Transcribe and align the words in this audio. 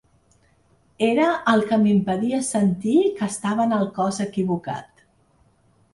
Era 1.07 1.27
el 1.51 1.61
que 1.73 1.77
m’impedia 1.83 2.41
sentir 2.49 2.97
que 3.21 3.27
estava 3.35 3.69
en 3.71 3.79
el 3.81 3.87
cos 3.99 4.19
equivocat. 4.29 5.09